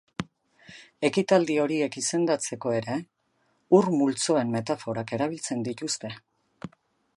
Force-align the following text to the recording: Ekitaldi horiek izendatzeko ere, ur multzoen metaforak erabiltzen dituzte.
Ekitaldi 1.09 1.57
horiek 1.63 1.97
izendatzeko 2.01 2.73
ere, 2.79 2.97
ur 3.81 3.91
multzoen 3.99 4.57
metaforak 4.57 5.17
erabiltzen 5.19 5.65
dituzte. 5.71 6.15